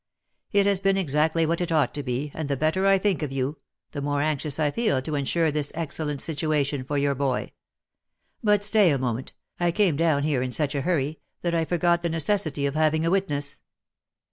[0.51, 3.31] It has been exactly what it ought to be, and the better I think of
[3.31, 3.59] you,
[3.91, 7.51] the more anxious I feel to ensure this excellent situation for your boy.
[8.43, 12.01] But stay a moment, I came down here in such a hurry, that I forgot
[12.01, 13.59] the necessity of having a witness.